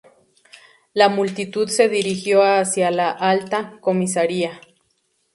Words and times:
La 0.95 1.09
multitud 1.09 1.67
se 1.67 1.87
dirigió 1.87 2.41
hacia 2.41 2.89
la 2.89 3.11
Alta 3.11 3.77
Comisaría. 3.81 4.59